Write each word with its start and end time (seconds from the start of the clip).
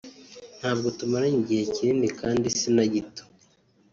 ntabwo 0.59 0.87
tumaranye 0.97 1.37
igihe 1.43 1.63
kinini 1.75 2.07
kandi 2.19 2.47
sinagito 2.59 3.23